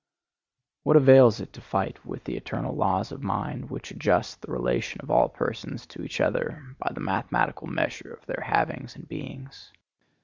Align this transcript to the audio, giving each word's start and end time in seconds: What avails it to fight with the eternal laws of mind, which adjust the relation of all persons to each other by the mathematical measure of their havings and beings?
What 0.81 0.95
avails 0.95 1.39
it 1.41 1.53
to 1.53 1.61
fight 1.61 2.03
with 2.03 2.23
the 2.23 2.35
eternal 2.35 2.75
laws 2.75 3.11
of 3.11 3.21
mind, 3.21 3.69
which 3.69 3.91
adjust 3.91 4.41
the 4.41 4.51
relation 4.51 4.99
of 5.01 5.11
all 5.11 5.29
persons 5.29 5.85
to 5.85 6.03
each 6.03 6.19
other 6.19 6.75
by 6.79 6.91
the 6.91 6.99
mathematical 6.99 7.67
measure 7.67 8.11
of 8.11 8.25
their 8.25 8.41
havings 8.43 8.95
and 8.95 9.07
beings? 9.07 9.71